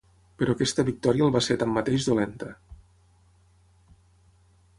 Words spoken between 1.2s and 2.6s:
el va ser tanmateix dolenta.